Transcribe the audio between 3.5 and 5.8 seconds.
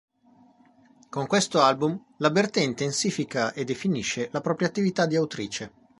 e definisce la propria attività di autrice.